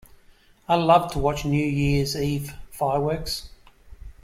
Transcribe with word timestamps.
I 0.67 0.77
love 0.77 1.11
to 1.11 1.19
watch 1.19 1.45
New 1.45 1.63
Year's 1.63 2.15
Eve 2.15 2.55
fireworks. 2.71 3.49